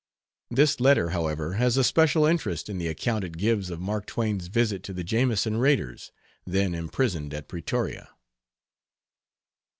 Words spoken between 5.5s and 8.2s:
raiders, then imprisoned at Pretoria.